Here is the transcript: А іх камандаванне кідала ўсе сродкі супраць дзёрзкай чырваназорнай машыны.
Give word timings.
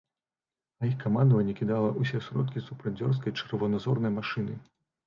А 0.79 0.87
іх 0.91 0.95
камандаванне 1.03 1.53
кідала 1.61 1.93
ўсе 2.01 2.23
сродкі 2.29 2.65
супраць 2.69 2.99
дзёрзкай 2.99 3.39
чырваназорнай 3.39 4.11
машыны. 4.19 4.61